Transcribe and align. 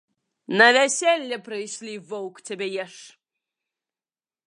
На 0.61 0.69
вяселле 0.77 1.37
прыйшлі, 1.49 1.93
воўк 2.09 2.35
цябе 2.47 2.67
еш. 2.89 2.95